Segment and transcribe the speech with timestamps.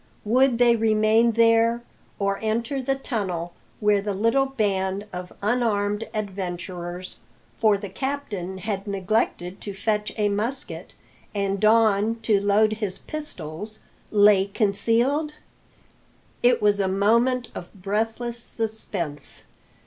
[0.25, 1.83] Would they remain there,
[2.17, 7.17] or enter the tunnel where the little band of unarmed adventurers
[7.59, 10.95] for the captain had neglected to fetch a musket,
[11.35, 15.35] and Don to load his pistols lay concealed?
[16.41, 19.43] It was a moment of breathless suspense.